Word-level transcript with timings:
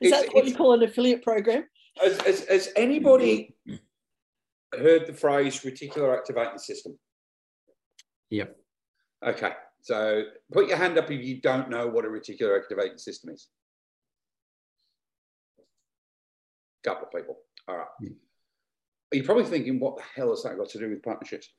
Is 0.00 0.10
that 0.10 0.34
what 0.34 0.46
you 0.46 0.54
call 0.54 0.74
an 0.74 0.82
affiliate 0.82 1.22
program? 1.22 1.64
Has, 2.00 2.20
has, 2.22 2.44
has 2.48 2.68
anybody 2.76 3.54
heard 4.72 5.06
the 5.06 5.12
phrase 5.12 5.60
reticular 5.60 6.16
activating 6.16 6.58
system? 6.58 6.98
Yep. 8.30 8.56
Okay. 9.26 9.52
So 9.82 10.24
put 10.52 10.68
your 10.68 10.76
hand 10.76 10.96
up 10.98 11.10
if 11.10 11.22
you 11.22 11.40
don't 11.40 11.68
know 11.68 11.86
what 11.86 12.04
a 12.04 12.08
reticular 12.08 12.58
activating 12.58 12.98
system 12.98 13.30
is. 13.30 13.48
Couple 16.84 17.06
of 17.06 17.12
people. 17.12 17.36
All 17.68 17.76
right. 17.76 17.86
Yeah. 18.00 18.10
You're 19.12 19.24
probably 19.24 19.44
thinking, 19.44 19.78
what 19.78 19.96
the 19.96 20.02
hell 20.14 20.30
has 20.30 20.42
that 20.44 20.56
got 20.56 20.70
to 20.70 20.78
do 20.78 20.88
with 20.88 21.02
partnerships? 21.02 21.52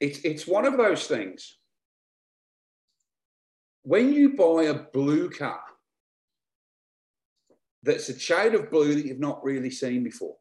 It's, 0.00 0.18
it's 0.20 0.46
one 0.46 0.64
of 0.64 0.76
those 0.76 1.06
things. 1.06 1.58
When 3.82 4.12
you 4.12 4.34
buy 4.34 4.64
a 4.64 4.74
blue 4.74 5.28
car 5.30 5.60
that's 7.86 8.08
a 8.08 8.18
shade 8.18 8.54
of 8.54 8.70
blue 8.70 8.94
that 8.94 9.06
you've 9.06 9.20
not 9.20 9.42
really 9.44 9.70
seen 9.70 10.02
before, 10.02 10.36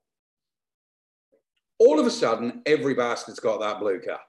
all 1.80 2.00
of 2.00 2.06
a 2.06 2.12
sudden, 2.12 2.62
every 2.66 2.94
bastard's 2.94 3.40
got 3.40 3.60
that 3.60 3.80
blue 3.80 4.00
car. 4.00 4.20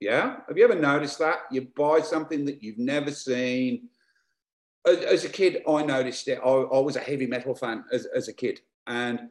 Yeah? 0.00 0.36
Have 0.48 0.58
you 0.58 0.64
ever 0.64 0.74
noticed 0.74 1.18
that? 1.20 1.40
You 1.50 1.68
buy 1.76 2.00
something 2.00 2.44
that 2.44 2.62
you've 2.62 2.78
never 2.78 3.10
seen. 3.10 3.88
As, 4.86 4.98
as 4.98 5.24
a 5.24 5.28
kid, 5.28 5.62
I 5.66 5.82
noticed 5.82 6.28
it. 6.28 6.40
I, 6.44 6.48
I, 6.48 6.78
was 6.80 6.96
a 6.96 7.00
heavy 7.00 7.26
metal 7.26 7.54
fan 7.54 7.84
as, 7.92 8.06
as 8.06 8.28
a 8.28 8.32
kid. 8.32 8.60
And 8.86 9.30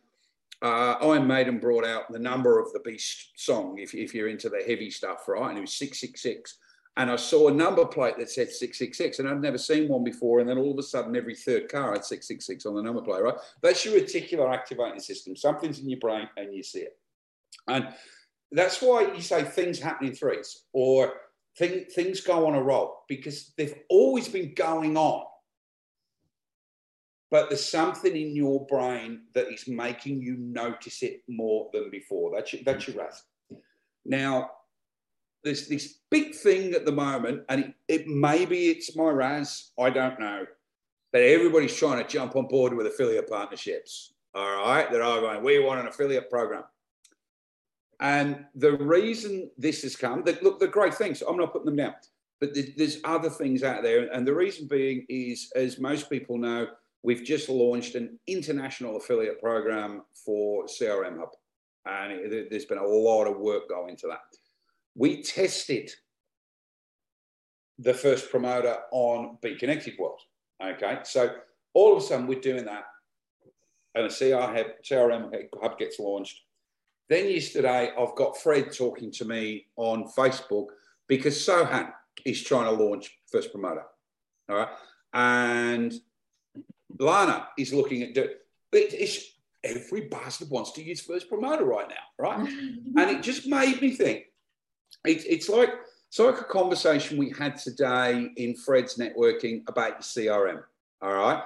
uh, 0.64 0.96
Iron 1.02 1.28
Maiden 1.28 1.60
brought 1.60 1.86
out 1.86 2.12
the 2.12 2.18
number 2.18 2.60
of 2.60 2.74
the 2.74 2.80
Beast 2.80 3.34
song, 3.36 3.78
if, 3.78 3.94
if 3.94 4.16
you're 4.16 4.30
into 4.30 4.50
the 4.50 4.64
heavy 4.66 4.90
stuff, 4.90 5.28
right? 5.28 5.50
And 5.50 5.58
it 5.58 5.62
was 5.62 5.74
666. 5.74 6.58
And 6.96 7.10
I 7.10 7.16
saw 7.16 7.48
a 7.48 7.54
number 7.54 7.86
plate 7.86 8.18
that 8.20 8.30
said 8.30 8.52
666, 8.52 9.18
and 9.18 9.28
I'd 9.28 9.42
never 9.42 9.58
seen 9.58 9.88
one 9.88 10.04
before. 10.04 10.40
And 10.40 10.48
then 10.48 10.60
all 10.60 10.72
of 10.72 10.78
a 10.78 10.84
sudden, 10.84 11.16
every 11.16 11.36
third 11.36 11.68
car 11.68 11.94
had 11.94 12.06
666 12.06 12.68
on 12.68 12.76
the 12.76 12.84
number 12.84 13.02
plate, 13.02 13.24
right? 13.24 13.34
That's 13.62 13.84
your 13.84 14.00
reticular 14.00 14.54
activating 14.54 15.00
system. 15.00 15.36
Something's 15.36 15.80
in 15.80 15.90
your 15.90 16.00
brain 16.00 16.30
and 16.38 16.54
you 16.54 16.62
see 16.62 16.82
it. 16.82 16.98
And 17.68 17.88
that's 18.52 18.82
why 18.82 19.12
you 19.14 19.22
say 19.22 19.44
things 19.44 19.80
happen 19.80 20.08
in 20.08 20.14
threes 20.14 20.66
or 20.72 21.14
thing, 21.58 21.86
things 21.86 22.22
go 22.22 22.46
on 22.46 22.54
a 22.54 22.62
roll 22.62 23.04
because 23.08 23.54
they've 23.58 23.76
always 23.90 24.28
been 24.28 24.54
going 24.54 24.96
on. 24.96 25.26
But 27.32 27.50
there's 27.50 27.66
something 27.66 28.16
in 28.16 28.36
your 28.36 28.68
brain 28.68 29.22
that 29.34 29.52
is 29.52 29.68
making 29.68 30.22
you 30.22 30.38
notice 30.38 31.02
it 31.02 31.24
more 31.28 31.72
than 31.74 31.90
before. 31.90 32.32
That's 32.36 32.54
your, 32.54 32.62
that's 32.64 32.88
your 32.88 32.98
RAS. 32.98 33.24
Now, 34.06 34.52
there's 35.44 35.68
this 35.68 36.00
big 36.10 36.34
thing 36.36 36.74
at 36.74 36.86
the 36.86 36.92
moment, 36.92 37.44
and 37.50 37.66
it, 37.66 37.74
it 37.88 38.08
maybe 38.08 38.70
it's 38.70 38.96
my 38.96 39.10
RAS, 39.10 39.72
I 39.80 39.90
don't 39.90 40.20
know, 40.20 40.46
but 41.12 41.22
everybody's 41.22 41.76
trying 41.76 42.02
to 42.04 42.10
jump 42.10 42.36
on 42.36 42.48
board 42.48 42.74
with 42.74 42.88
affiliate 42.88 43.30
partnerships. 43.30 44.14
All 44.34 44.64
right, 44.66 44.92
they're 44.92 45.04
all 45.04 45.22
going, 45.22 45.44
we 45.44 45.60
want 45.60 45.80
an 45.80 45.88
affiliate 45.88 46.30
program. 46.30 46.64
And 48.00 48.46
the 48.56 48.78
reason 48.78 49.50
this 49.58 49.84
has 49.84 49.96
come, 49.96 50.24
that 50.24 50.44
look, 50.44 50.60
the 50.60 50.68
great 50.68 50.94
things, 50.94 51.22
I'm 51.22 51.38
not 51.38 51.54
putting 51.54 51.68
them 51.68 51.76
down, 51.76 51.94
but 52.42 52.54
there's 52.76 52.98
other 53.04 53.30
things 53.30 53.64
out 53.64 53.84
there. 53.84 54.12
And 54.12 54.28
the 54.28 54.34
reason 54.34 54.68
being 54.68 55.06
is, 55.08 55.52
as 55.56 55.80
most 55.80 56.10
people 56.10 56.38
know, 56.38 56.68
we've 57.04 57.24
just 57.24 57.48
launched 57.48 57.96
an 57.96 58.20
international 58.28 58.98
affiliate 58.98 59.40
program 59.40 60.02
for 60.26 60.66
CRM 60.66 61.18
Hub. 61.18 61.30
And 61.86 62.32
there's 62.50 62.66
been 62.66 62.78
a 62.78 62.86
lot 62.86 63.26
of 63.26 63.38
work 63.38 63.70
going 63.70 63.92
into 63.92 64.08
that. 64.08 64.22
We 64.96 65.24
tested 65.24 65.92
the 67.80 67.94
First 67.94 68.30
Promoter 68.30 68.78
on 68.92 69.38
Be 69.42 69.56
Connected 69.56 69.96
World. 69.98 70.20
Okay. 70.64 71.00
So 71.04 71.36
all 71.74 71.98
of 71.98 72.04
a 72.04 72.06
sudden 72.06 72.28
we're 72.28 72.40
doing 72.40 72.66
that 72.66 72.84
and 73.96 74.06
a 74.06 74.10
CRM 74.10 75.48
hub 75.62 75.78
gets 75.78 76.00
launched 76.00 76.40
then 77.10 77.30
yesterday, 77.30 77.92
I've 77.98 78.16
got 78.16 78.38
Fred 78.38 78.72
talking 78.72 79.12
to 79.12 79.26
me 79.26 79.68
on 79.76 80.06
Facebook 80.18 80.68
because 81.08 81.36
Sohan 81.36 81.92
is 82.26 82.44
trying 82.44 82.66
to 82.66 82.84
launch 82.84 83.20
First 83.32 83.52
Promoter. 83.52 83.84
All 84.50 84.56
right. 84.56 84.70
And 85.14 85.94
Lana 87.00 87.50
is 87.58 87.74
looking 87.74 88.04
at 88.04 88.18
it. 88.18 88.42
It's, 88.72 89.26
every 89.64 90.08
bastard 90.08 90.50
wants 90.50 90.72
to 90.72 90.84
use 90.84 91.02
First 91.02 91.30
Promoter 91.30 91.66
right 91.66 91.88
now, 91.88 91.96
right? 92.18 92.40
and 92.98 93.10
it 93.12 93.22
just 93.22 93.48
made 93.48 93.82
me 93.82 93.92
think. 93.92 94.24
It, 95.06 95.26
it's 95.28 95.50
like 95.50 95.70
it's 96.10 96.20
like 96.20 96.40
a 96.40 96.46
conversation 96.46 97.18
we 97.18 97.32
had 97.32 97.58
today 97.58 98.30
in 98.38 98.56
Fred's 98.56 98.98
networking 98.98 99.64
about 99.68 99.92
your 99.92 100.00
CRM. 100.00 100.64
All 101.02 101.14
right 101.14 101.44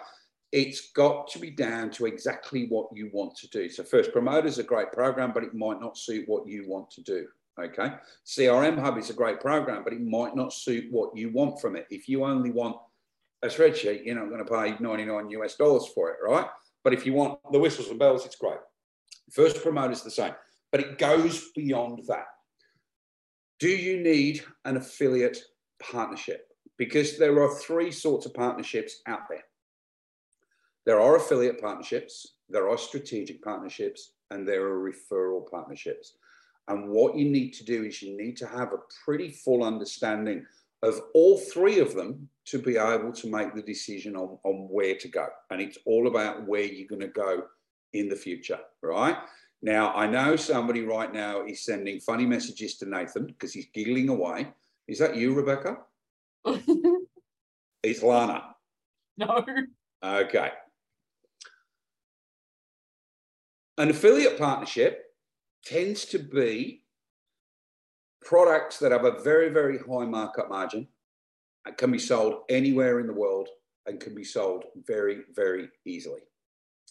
it's 0.51 0.91
got 0.91 1.27
to 1.27 1.39
be 1.39 1.51
down 1.51 1.89
to 1.91 2.05
exactly 2.05 2.67
what 2.67 2.87
you 2.93 3.09
want 3.11 3.35
to 3.35 3.49
do. 3.49 3.69
So, 3.69 3.83
First 3.83 4.13
Promoter 4.13 4.47
is 4.47 4.59
a 4.59 4.63
great 4.63 4.91
program, 4.91 5.31
but 5.33 5.43
it 5.43 5.53
might 5.53 5.81
not 5.81 5.97
suit 5.97 6.27
what 6.27 6.47
you 6.47 6.67
want 6.67 6.89
to 6.91 7.01
do. 7.01 7.27
Okay. 7.59 7.91
CRM 8.25 8.79
Hub 8.79 8.97
is 8.97 9.09
a 9.09 9.13
great 9.13 9.39
program, 9.39 9.83
but 9.83 9.93
it 9.93 10.01
might 10.01 10.35
not 10.35 10.53
suit 10.53 10.85
what 10.91 11.17
you 11.17 11.31
want 11.31 11.59
from 11.59 11.75
it. 11.75 11.87
If 11.89 12.07
you 12.07 12.23
only 12.23 12.51
want 12.51 12.77
a 13.41 13.47
spreadsheet, 13.47 14.05
you're 14.05 14.15
not 14.15 14.29
going 14.29 14.45
to 14.45 14.51
pay 14.51 14.81
99 14.81 15.29
US 15.31 15.55
dollars 15.55 15.87
for 15.93 16.11
it, 16.11 16.17
right? 16.23 16.45
But 16.83 16.93
if 16.93 17.05
you 17.05 17.13
want 17.13 17.39
the 17.51 17.59
whistles 17.59 17.89
and 17.89 17.97
bells, 17.97 18.25
it's 18.25 18.35
great. 18.35 18.59
First 19.31 19.61
Promoter 19.61 19.91
is 19.91 20.03
the 20.03 20.11
same, 20.11 20.33
but 20.71 20.81
it 20.81 20.97
goes 20.97 21.49
beyond 21.55 22.03
that. 22.07 22.27
Do 23.59 23.69
you 23.69 24.01
need 24.01 24.43
an 24.65 24.77
affiliate 24.77 25.39
partnership? 25.79 26.47
Because 26.77 27.17
there 27.17 27.41
are 27.41 27.55
three 27.55 27.91
sorts 27.91 28.25
of 28.25 28.33
partnerships 28.33 29.01
out 29.07 29.21
there 29.29 29.43
there 30.87 31.01
are 31.01 31.17
affiliate 31.17 31.59
partnerships, 31.59 32.35
there 32.47 32.69
are 32.69 32.77
strategic 32.77 33.43
partnerships, 33.43 34.13
and 34.31 34.47
there 34.47 34.65
are 34.65 34.89
referral 34.89 35.45
partnerships. 35.51 36.13
And 36.69 36.89
what 36.89 37.17
you 37.17 37.29
need 37.29 37.51
to 37.55 37.65
do 37.65 37.83
is 37.83 38.01
you 38.01 38.15
need 38.15 38.37
to 38.37 38.47
have 38.47 38.71
a 38.71 38.79
pretty 39.03 39.29
full 39.29 39.65
understanding 39.65 40.45
of 40.83 41.01
all 41.13 41.39
three 41.39 41.79
of 41.79 41.93
them 41.93 42.29
to 42.45 42.57
be 42.57 42.77
able 42.77 43.11
to 43.11 43.29
make 43.29 43.53
the 43.53 43.61
decision 43.61 44.15
on, 44.15 44.37
on 44.45 44.69
where 44.71 44.95
to 44.95 45.09
go. 45.09 45.27
And 45.51 45.59
it's 45.59 45.77
all 45.85 46.07
about 46.07 46.47
where 46.47 46.63
you're 46.63 46.87
going 46.87 47.01
to 47.01 47.07
go 47.09 47.43
in 47.91 48.07
the 48.07 48.15
future, 48.15 48.59
right? 48.81 49.17
Now, 49.61 49.93
I 49.93 50.07
know 50.07 50.35
somebody 50.35 50.81
right 50.81 51.11
now 51.11 51.45
is 51.45 51.65
sending 51.65 51.99
funny 51.99 52.25
messages 52.25 52.77
to 52.77 52.89
Nathan 52.89 53.25
because 53.25 53.53
he's 53.53 53.67
giggling 53.73 54.09
away. 54.09 54.53
Is 54.87 54.99
that 54.99 55.15
you, 55.15 55.33
Rebecca? 55.33 55.77
it's 57.83 58.03
Lana. 58.03 58.55
No. 59.17 59.43
Okay. 60.03 60.51
An 63.79 63.89
affiliate 63.89 64.37
partnership 64.37 65.05
tends 65.65 66.05
to 66.05 66.19
be 66.19 66.83
products 68.21 68.77
that 68.79 68.91
have 68.91 69.05
a 69.05 69.21
very, 69.23 69.49
very 69.49 69.77
high 69.77 70.05
markup 70.05 70.49
margin 70.49 70.87
and 71.65 71.77
can 71.77 71.91
be 71.91 71.99
sold 71.99 72.41
anywhere 72.49 72.99
in 72.99 73.07
the 73.07 73.13
world 73.13 73.49
and 73.85 73.99
can 73.99 74.13
be 74.13 74.23
sold 74.23 74.65
very, 74.85 75.21
very 75.33 75.69
easily. 75.85 76.21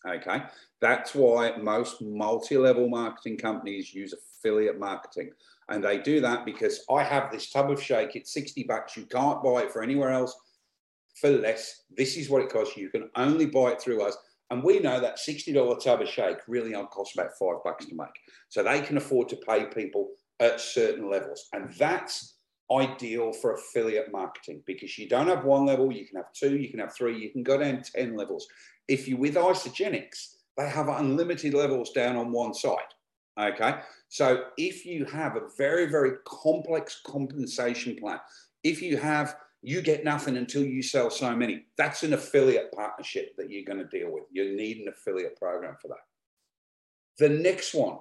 Okay, 0.06 0.42
that's 0.80 1.14
why 1.14 1.56
most 1.56 2.02
multi 2.02 2.56
level 2.56 2.88
marketing 2.88 3.38
companies 3.38 3.94
use 3.94 4.14
affiliate 4.14 4.78
marketing. 4.78 5.30
And 5.68 5.82
they 5.82 5.98
do 5.98 6.20
that 6.20 6.44
because 6.44 6.84
I 6.90 7.02
have 7.02 7.32
this 7.32 7.50
tub 7.50 7.70
of 7.70 7.82
shake, 7.82 8.14
it's 8.14 8.32
60 8.32 8.64
bucks. 8.64 8.96
You 8.96 9.06
can't 9.06 9.42
buy 9.42 9.62
it 9.62 9.72
for 9.72 9.82
anywhere 9.82 10.10
else 10.10 10.36
for 11.20 11.30
less. 11.30 11.82
This 11.96 12.16
is 12.16 12.30
what 12.30 12.42
it 12.42 12.50
costs 12.50 12.76
you. 12.76 12.88
Can 12.90 13.10
only 13.16 13.46
buy 13.46 13.72
it 13.72 13.80
through 13.80 14.02
us. 14.02 14.16
And 14.50 14.62
we 14.62 14.78
know 14.78 15.00
that 15.00 15.18
$60 15.18 15.82
tub 15.82 16.02
of 16.02 16.08
shake 16.08 16.38
really 16.46 16.74
only 16.74 16.88
costs 16.88 17.18
about 17.18 17.32
five 17.38 17.64
bucks 17.64 17.86
to 17.86 17.94
make. 17.96 18.08
So 18.48 18.62
they 18.62 18.80
can 18.80 18.96
afford 18.96 19.28
to 19.30 19.36
pay 19.36 19.64
people 19.64 20.10
at 20.38 20.60
certain 20.60 21.10
levels. 21.10 21.48
And 21.52 21.72
that's 21.74 22.36
ideal 22.70 23.32
for 23.32 23.54
affiliate 23.54 24.12
marketing 24.12 24.62
because 24.66 24.98
you 24.98 25.08
don't 25.08 25.28
have 25.28 25.44
one 25.44 25.66
level, 25.66 25.92
you 25.92 26.06
can 26.06 26.16
have 26.16 26.32
two, 26.32 26.56
you 26.56 26.68
can 26.68 26.80
have 26.80 26.94
three, 26.94 27.18
you 27.18 27.30
can 27.30 27.42
go 27.42 27.58
down 27.58 27.82
10 27.82 28.16
levels. 28.16 28.46
If 28.88 29.08
you're 29.08 29.18
with 29.18 29.34
Isagenix, 29.34 30.34
they 30.56 30.68
have 30.68 30.88
unlimited 30.88 31.54
levels 31.54 31.90
down 31.90 32.16
on 32.16 32.32
one 32.32 32.54
side. 32.54 32.78
Okay. 33.38 33.80
So 34.08 34.44
if 34.56 34.86
you 34.86 35.04
have 35.06 35.36
a 35.36 35.48
very, 35.58 35.86
very 35.86 36.12
complex 36.24 37.00
compensation 37.04 37.96
plan, 37.96 38.20
if 38.62 38.80
you 38.80 38.96
have 38.96 39.36
you 39.66 39.82
get 39.82 40.04
nothing 40.04 40.36
until 40.36 40.62
you 40.62 40.80
sell 40.80 41.10
so 41.10 41.34
many. 41.34 41.64
That's 41.76 42.04
an 42.04 42.12
affiliate 42.12 42.70
partnership 42.70 43.36
that 43.36 43.50
you're 43.50 43.64
going 43.64 43.84
to 43.84 43.98
deal 43.98 44.12
with. 44.12 44.22
You 44.30 44.56
need 44.56 44.78
an 44.78 44.88
affiliate 44.88 45.36
program 45.36 45.74
for 45.82 45.88
that. 45.88 46.04
The 47.18 47.28
next 47.28 47.74
one 47.74 47.98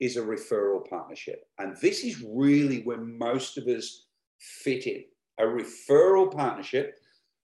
is 0.00 0.16
a 0.16 0.22
referral 0.22 0.88
partnership. 0.88 1.44
And 1.58 1.76
this 1.82 2.04
is 2.04 2.24
really 2.26 2.80
where 2.84 3.02
most 3.02 3.58
of 3.58 3.66
us 3.66 4.06
fit 4.38 4.86
in. 4.86 5.04
A 5.38 5.42
referral 5.42 6.34
partnership 6.34 6.99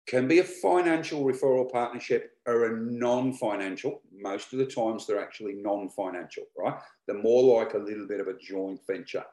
can 0.06 0.29
be 0.29 0.39
a 0.39 0.45
financial 0.45 1.25
referral 1.25 1.71
partnership 1.71 2.33
or 2.47 2.67
a 2.67 2.81
non 2.81 3.33
financial. 3.33 4.03
Most 4.12 4.53
of 4.53 4.59
the 4.59 4.67
times 4.67 5.06
they're 5.06 5.23
actually 5.23 5.55
non 5.55 5.89
financial, 5.89 6.45
right? 6.59 6.79
They're 7.06 7.23
more 7.23 7.59
like 7.59 7.75
a 7.75 7.79
little 7.79 8.06
bit 8.06 8.21
of 8.21 8.29
a 8.29 8.39
joint 8.39 8.81
venture. 8.87 9.25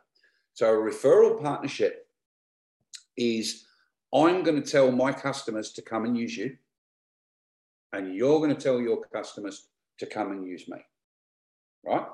So 0.53 0.73
a 0.73 0.77
referral 0.77 1.41
partnership 1.41 2.07
is 3.17 3.65
I'm 4.13 4.43
going 4.43 4.61
to 4.61 4.69
tell 4.69 4.91
my 4.91 5.11
customers 5.11 5.71
to 5.73 5.81
come 5.81 6.05
and 6.05 6.17
use 6.17 6.37
you. 6.37 6.57
and 7.93 8.15
you're 8.15 8.39
going 8.39 8.55
to 8.55 8.61
tell 8.61 8.79
your 8.79 9.01
customers 9.13 9.67
to 9.99 10.05
come 10.05 10.31
and 10.31 10.45
use 10.45 10.67
me. 10.69 10.77
Right? 11.85 12.05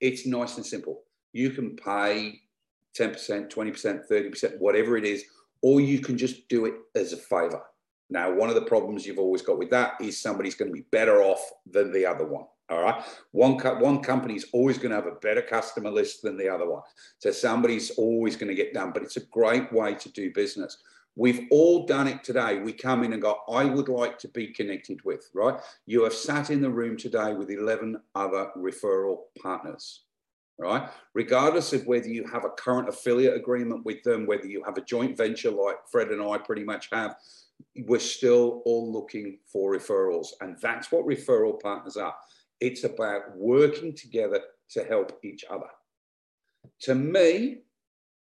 It's 0.00 0.26
nice 0.26 0.56
and 0.56 0.66
simple. 0.66 1.02
You 1.32 1.50
can 1.50 1.76
pay 1.76 2.40
10%, 2.98 3.48
20%, 3.48 4.08
30%, 4.10 4.58
whatever 4.58 4.96
it 4.96 5.04
is, 5.04 5.24
or 5.62 5.80
you 5.80 6.00
can 6.00 6.18
just 6.18 6.48
do 6.48 6.66
it 6.66 6.74
as 6.96 7.12
a 7.12 7.16
favor. 7.16 7.62
Now, 8.10 8.32
one 8.34 8.48
of 8.48 8.56
the 8.56 8.62
problems 8.62 9.06
you've 9.06 9.18
always 9.18 9.42
got 9.42 9.58
with 9.58 9.70
that 9.70 9.94
is 10.00 10.20
somebody's 10.20 10.56
going 10.56 10.68
to 10.68 10.74
be 10.74 10.86
better 10.90 11.22
off 11.22 11.40
than 11.64 11.92
the 11.92 12.04
other 12.04 12.26
one. 12.26 12.44
All 12.68 12.82
right. 12.82 13.02
One, 13.32 13.58
co- 13.58 13.78
one 13.78 14.00
company 14.00 14.36
is 14.36 14.46
always 14.52 14.78
going 14.78 14.90
to 14.90 14.96
have 14.96 15.06
a 15.06 15.16
better 15.16 15.42
customer 15.42 15.90
list 15.90 16.22
than 16.22 16.36
the 16.36 16.48
other 16.48 16.68
one. 16.68 16.82
So 17.18 17.32
somebody's 17.32 17.90
always 17.90 18.36
going 18.36 18.48
to 18.48 18.54
get 18.54 18.74
done, 18.74 18.92
but 18.92 19.02
it's 19.02 19.16
a 19.16 19.26
great 19.26 19.72
way 19.72 19.94
to 19.94 20.08
do 20.10 20.32
business. 20.32 20.78
We've 21.16 21.48
all 21.50 21.86
done 21.86 22.06
it 22.06 22.22
today. 22.22 22.60
We 22.60 22.72
come 22.72 23.02
in 23.02 23.12
and 23.12 23.20
go, 23.20 23.38
I 23.48 23.64
would 23.64 23.88
like 23.88 24.18
to 24.20 24.28
be 24.28 24.48
connected 24.48 25.04
with, 25.04 25.28
right? 25.34 25.58
You 25.86 26.04
have 26.04 26.14
sat 26.14 26.50
in 26.50 26.60
the 26.60 26.70
room 26.70 26.96
today 26.96 27.34
with 27.34 27.50
11 27.50 28.00
other 28.14 28.50
referral 28.56 29.18
partners, 29.42 30.04
right? 30.58 30.88
Regardless 31.14 31.72
of 31.72 31.86
whether 31.86 32.08
you 32.08 32.24
have 32.32 32.44
a 32.44 32.50
current 32.50 32.88
affiliate 32.88 33.34
agreement 33.34 33.84
with 33.84 34.02
them, 34.04 34.26
whether 34.26 34.46
you 34.46 34.62
have 34.64 34.78
a 34.78 34.84
joint 34.84 35.16
venture 35.16 35.50
like 35.50 35.76
Fred 35.90 36.08
and 36.08 36.22
I 36.22 36.38
pretty 36.38 36.64
much 36.64 36.88
have, 36.92 37.16
we're 37.86 37.98
still 37.98 38.62
all 38.64 38.92
looking 38.92 39.38
for 39.52 39.74
referrals. 39.74 40.28
And 40.40 40.56
that's 40.60 40.90
what 40.92 41.06
referral 41.06 41.60
partners 41.60 41.96
are. 41.96 42.14
It's 42.60 42.84
about 42.84 43.36
working 43.36 43.94
together 43.94 44.40
to 44.70 44.84
help 44.84 45.18
each 45.24 45.44
other. 45.50 45.68
To 46.82 46.94
me, 46.94 47.58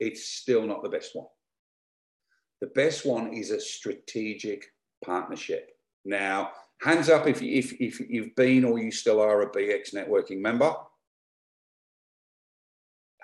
it's 0.00 0.28
still 0.28 0.66
not 0.66 0.82
the 0.82 0.88
best 0.88 1.14
one. 1.14 1.26
The 2.60 2.68
best 2.68 3.06
one 3.06 3.32
is 3.32 3.50
a 3.50 3.60
strategic 3.60 4.66
partnership. 5.04 5.70
Now, 6.04 6.50
hands 6.80 7.08
up 7.08 7.26
if, 7.26 7.42
if, 7.42 7.72
if 7.80 8.00
you've 8.00 8.34
been 8.36 8.64
or 8.64 8.78
you 8.78 8.90
still 8.90 9.20
are 9.20 9.42
a 9.42 9.50
BX 9.50 9.94
networking 9.94 10.40
member. 10.40 10.74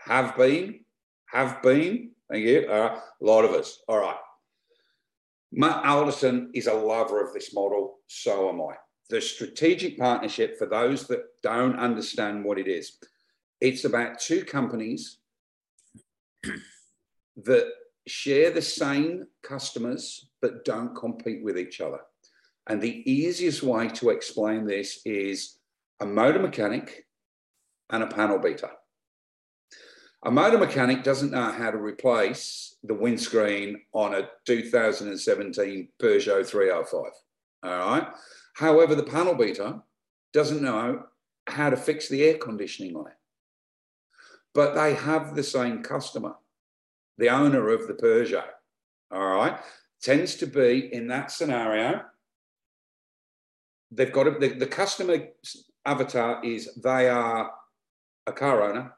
Have 0.06 0.36
been, 0.36 0.80
have 1.26 1.62
been. 1.62 2.10
Thank 2.30 2.44
you. 2.44 2.68
All 2.70 2.80
right. 2.80 2.98
A 2.98 3.24
lot 3.24 3.44
of 3.44 3.52
us. 3.52 3.80
All 3.88 3.98
right. 3.98 4.16
Matt 5.56 5.84
Alderson 5.84 6.50
is 6.52 6.66
a 6.66 6.74
lover 6.74 7.24
of 7.24 7.32
this 7.32 7.54
model. 7.54 8.00
So 8.08 8.48
am 8.48 8.60
I. 8.60 8.74
The 9.08 9.20
strategic 9.20 9.96
partnership, 9.96 10.58
for 10.58 10.66
those 10.66 11.06
that 11.06 11.26
don't 11.42 11.78
understand 11.78 12.44
what 12.44 12.58
it 12.58 12.66
is, 12.66 12.98
it's 13.60 13.84
about 13.84 14.18
two 14.18 14.44
companies 14.44 15.18
that 17.36 17.68
share 18.06 18.50
the 18.50 18.62
same 18.62 19.28
customers 19.44 20.28
but 20.42 20.64
don't 20.64 20.96
compete 20.96 21.44
with 21.44 21.56
each 21.56 21.80
other. 21.80 22.00
And 22.66 22.80
the 22.80 23.08
easiest 23.08 23.62
way 23.62 23.88
to 23.90 24.10
explain 24.10 24.66
this 24.66 25.02
is 25.04 25.58
a 26.00 26.06
motor 26.06 26.40
mechanic 26.40 27.06
and 27.90 28.02
a 28.02 28.08
panel 28.08 28.40
beater. 28.40 28.70
A 30.26 30.30
motor 30.30 30.56
mechanic 30.56 31.02
doesn't 31.02 31.32
know 31.32 31.52
how 31.52 31.70
to 31.70 31.76
replace 31.76 32.76
the 32.82 32.94
windscreen 32.94 33.82
on 33.92 34.14
a 34.14 34.28
2017 34.46 35.88
Peugeot 36.00 36.46
305. 36.46 37.12
All 37.62 37.78
right. 37.90 38.08
However, 38.54 38.94
the 38.94 39.02
panel 39.02 39.34
beater 39.34 39.80
doesn't 40.32 40.62
know 40.62 41.02
how 41.46 41.68
to 41.68 41.76
fix 41.76 42.08
the 42.08 42.24
air 42.24 42.38
conditioning 42.38 42.96
on 42.96 43.08
it. 43.08 43.16
But 44.54 44.74
they 44.74 44.94
have 44.94 45.34
the 45.34 45.42
same 45.42 45.82
customer, 45.82 46.36
the 47.18 47.28
owner 47.28 47.68
of 47.68 47.86
the 47.86 47.92
Peugeot. 47.92 48.48
All 49.10 49.26
right. 49.26 49.58
Tends 50.00 50.36
to 50.36 50.46
be 50.46 50.88
in 50.90 51.06
that 51.08 51.32
scenario, 51.32 52.00
they've 53.90 54.12
got 54.12 54.40
the, 54.40 54.48
the 54.48 54.66
customer 54.66 55.18
avatar 55.84 56.42
is 56.42 56.74
they 56.82 57.10
are 57.10 57.50
a 58.26 58.32
car 58.32 58.62
owner 58.62 58.94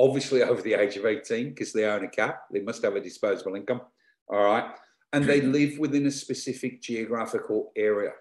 obviously 0.00 0.42
over 0.42 0.62
the 0.62 0.74
age 0.74 0.96
of 0.96 1.04
18 1.04 1.50
because 1.50 1.72
they 1.72 1.84
own 1.84 2.04
a 2.04 2.08
car. 2.08 2.40
They 2.50 2.60
must 2.60 2.82
have 2.82 2.96
a 2.96 3.00
disposable 3.00 3.54
income. 3.54 3.82
All 4.28 4.42
right. 4.42 4.74
And 5.12 5.24
they 5.24 5.40
mm-hmm. 5.40 5.52
live 5.52 5.78
within 5.78 6.06
a 6.06 6.10
specific 6.10 6.80
geographical 6.80 7.72
area. 7.76 8.12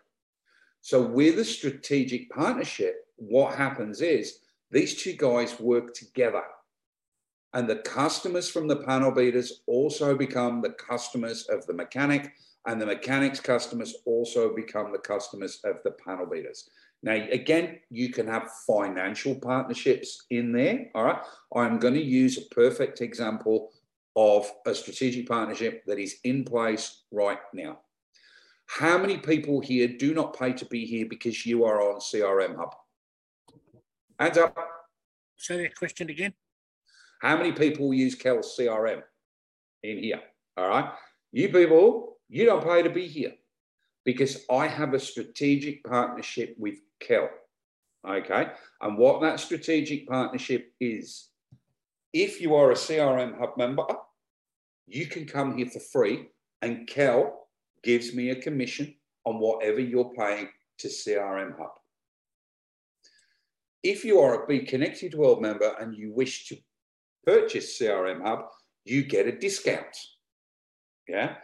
So, 0.81 1.02
with 1.02 1.40
a 1.40 1.46
strategic 1.46 2.30
partnership, 2.31 2.96
what 3.16 3.56
happens 3.56 4.02
is 4.02 4.40
these 4.72 5.02
two 5.02 5.14
guys 5.14 5.60
work 5.60 5.94
together. 5.94 6.44
And 7.54 7.68
the 7.68 7.78
customers 7.78 8.50
from 8.50 8.68
the 8.68 8.78
panel 8.78 9.12
beaters 9.12 9.62
also 9.68 10.16
become 10.16 10.62
the 10.62 10.72
customers 10.72 11.48
of 11.50 11.66
the 11.66 11.74
mechanic, 11.74 12.34
and 12.66 12.80
the 12.80 12.86
mechanic's 12.86 13.40
customers 13.40 13.96
also 14.06 14.56
become 14.56 14.92
the 14.92 15.00
customers 15.00 15.60
of 15.64 15.78
the 15.84 15.92
panel 15.92 16.25
beaters. 16.25 16.70
Now, 17.01 17.13
again, 17.13 17.80
you 17.90 18.10
can 18.10 18.28
have 18.28 18.51
financial 18.68 19.36
partnerships 19.36 20.25
in 20.30 20.51
there. 20.51 20.90
All 20.94 21.06
right. 21.06 21.22
I'm 21.56 21.80
going 21.80 21.94
to 21.94 22.04
use 22.04 22.38
a 22.38 22.54
perfect 22.54 23.01
example 23.01 23.72
of 24.16 24.51
a 24.66 24.75
strategic 24.75 25.28
partnership 25.28 25.84
that 25.86 25.98
is 25.98 26.18
in 26.24 26.44
place 26.44 27.04
right 27.12 27.40
now. 27.54 27.80
How 28.68 28.98
many 28.98 29.18
people 29.18 29.62
here 29.62 29.88
do 29.88 30.13
not 30.13 30.38
pay 30.38 30.54
to 30.54 30.66
be 30.66 30.86
here 30.86 31.06
because 31.10 31.46
you 31.46 31.63
are 31.63 31.81
on 31.81 32.00
CRM 32.00 32.56
Hub? 32.57 32.75
Hands 34.19 34.38
up. 34.38 34.57
Say 35.38 35.63
that 35.63 35.75
question 35.75 36.10
again. 36.10 36.34
How 37.22 37.38
many 37.38 37.54
people 37.54 37.94
use 37.94 38.16
Kel's 38.16 38.56
CRM 38.57 39.01
in 39.84 40.00
here? 40.00 40.22
All 40.57 40.68
right. 40.68 40.92
You 41.31 41.50
people, 41.50 42.18
you 42.28 42.46
don't 42.46 42.63
pay 42.63 42.84
to 42.84 42.90
be 42.90 43.07
here 43.07 43.34
because 44.04 44.46
I 44.51 44.68
have 44.68 44.94
a 44.94 45.00
strategic 45.00 45.84
partnership 45.84 46.56
with 46.57 46.75
Kel. 47.00 47.30
Okay. 48.07 48.48
And 48.81 48.98
what 48.98 49.22
that 49.22 49.40
strategic 49.40 50.07
partnership 50.07 50.72
is, 50.80 51.30
if 52.13 52.42
you 52.42 52.56
are 52.56 52.72
a 52.72 52.75
CRM 52.75 53.38
Hub 53.38 53.57
member, 53.57 53.86
you 54.88 55.06
can 55.06 55.25
come 55.25 55.57
here 55.57 55.68
for 55.68 55.80
free 55.80 56.30
and 56.62 56.88
Kel 56.88 57.48
gives 57.84 58.13
me 58.13 58.30
a 58.30 58.42
commission 58.42 58.96
on 59.25 59.40
whatever 59.40 59.80
you're 59.80 60.13
paying 60.18 60.50
to 60.80 60.88
CRM 60.88 61.57
Hub. 61.57 61.72
If 63.84 64.04
you 64.04 64.19
are 64.19 64.44
a 64.44 64.48
Be 64.48 64.60
Connected 64.60 65.13
World 65.13 65.42
member 65.42 65.75
and 65.80 65.96
you 65.96 66.13
wish 66.13 66.48
to 66.48 66.57
purchase 67.25 67.80
CRM 67.80 68.22
Hub, 68.25 68.46
you 68.86 69.04
get 69.04 69.28
a 69.28 69.38
discount. 69.38 69.96
Yeah. 71.07 71.36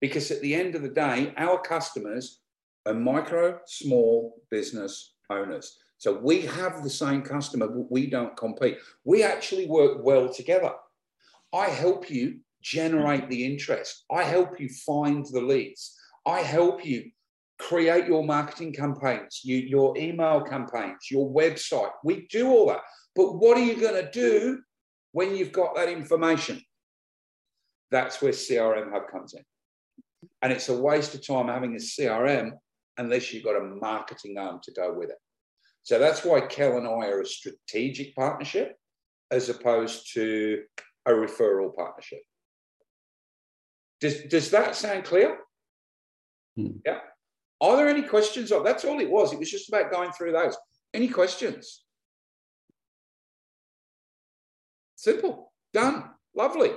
Because 0.00 0.30
at 0.30 0.40
the 0.40 0.54
end 0.54 0.74
of 0.74 0.82
the 0.82 0.88
day, 0.88 1.32
our 1.36 1.60
customers 1.60 2.40
are 2.86 2.94
micro, 2.94 3.60
small 3.66 4.40
business 4.50 5.14
owners. 5.30 5.78
So 5.98 6.12
we 6.12 6.42
have 6.42 6.82
the 6.82 6.90
same 6.90 7.22
customer, 7.22 7.68
but 7.68 7.90
we 7.90 8.06
don't 8.06 8.36
compete. 8.36 8.78
We 9.04 9.22
actually 9.22 9.66
work 9.66 10.04
well 10.04 10.32
together. 10.32 10.72
I 11.54 11.66
help 11.66 12.10
you 12.10 12.40
generate 12.62 13.28
the 13.28 13.44
interest. 13.44 14.04
I 14.10 14.22
help 14.22 14.60
you 14.60 14.68
find 14.68 15.24
the 15.26 15.40
leads. 15.40 15.96
I 16.26 16.40
help 16.40 16.84
you 16.84 17.10
create 17.58 18.06
your 18.06 18.24
marketing 18.24 18.72
campaigns, 18.72 19.40
you, 19.42 19.56
your 19.56 19.96
email 19.96 20.42
campaigns, 20.42 21.10
your 21.10 21.32
website. 21.32 21.90
We 22.04 22.26
do 22.30 22.48
all 22.48 22.66
that. 22.68 22.80
But 23.14 23.36
what 23.36 23.56
are 23.56 23.64
you 23.64 23.80
going 23.80 24.04
to 24.04 24.10
do 24.10 24.60
when 25.12 25.34
you've 25.34 25.52
got 25.52 25.74
that 25.76 25.88
information? 25.88 26.60
That's 27.90 28.20
where 28.20 28.32
CRM 28.32 28.90
Hub 28.92 29.04
comes 29.10 29.32
in. 29.32 29.44
And 30.42 30.52
it's 30.52 30.68
a 30.68 30.76
waste 30.76 31.14
of 31.14 31.26
time 31.26 31.48
having 31.48 31.74
a 31.74 31.78
CRM 31.78 32.52
unless 32.98 33.32
you've 33.32 33.44
got 33.44 33.56
a 33.56 33.64
marketing 33.64 34.38
arm 34.38 34.60
to 34.64 34.72
go 34.72 34.92
with 34.92 35.10
it. 35.10 35.18
So 35.82 35.98
that's 35.98 36.24
why 36.24 36.40
Kel 36.40 36.78
and 36.78 36.86
I 36.86 37.08
are 37.08 37.20
a 37.20 37.26
strategic 37.26 38.14
partnership 38.14 38.76
as 39.30 39.48
opposed 39.48 40.12
to 40.14 40.62
a 41.06 41.10
referral 41.10 41.74
partnership. 41.74 42.20
Does, 44.00 44.22
does 44.24 44.50
that 44.50 44.76
sound 44.76 45.04
clear? 45.04 45.38
Hmm. 46.56 46.78
Yeah. 46.84 46.98
Are 47.60 47.76
there 47.76 47.88
any 47.88 48.02
questions? 48.02 48.52
Oh, 48.52 48.62
that's 48.62 48.84
all 48.84 49.00
it 49.00 49.10
was. 49.10 49.32
It 49.32 49.38
was 49.38 49.50
just 49.50 49.68
about 49.68 49.90
going 49.90 50.12
through 50.12 50.32
those. 50.32 50.56
Any 50.92 51.08
questions? 51.08 51.84
Simple. 54.96 55.52
Done. 55.72 56.10
Lovely. 56.34 56.72